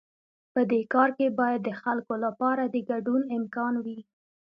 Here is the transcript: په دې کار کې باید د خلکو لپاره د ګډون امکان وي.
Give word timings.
په 0.53 0.61
دې 0.71 0.81
کار 0.93 1.09
کې 1.17 1.27
باید 1.39 1.59
د 1.63 1.69
خلکو 1.81 2.13
لپاره 2.25 2.63
د 2.65 2.75
ګډون 2.89 3.21
امکان 3.37 3.73
وي. 3.85 3.99